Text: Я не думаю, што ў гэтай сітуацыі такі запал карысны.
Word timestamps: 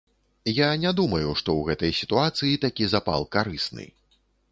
Я 0.59 0.69
не 0.83 0.93
думаю, 0.99 1.33
што 1.41 1.49
ў 1.57 1.61
гэтай 1.67 1.91
сітуацыі 1.99 2.61
такі 2.65 2.87
запал 2.95 3.29
карысны. 3.37 3.85